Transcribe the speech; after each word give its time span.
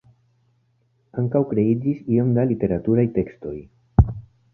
Ankaŭ 1.21 1.41
kreiĝis 1.51 1.99
iom 2.15 2.31
da 2.37 2.45
literaturaj 2.53 3.05
tekstoj. 3.19 3.55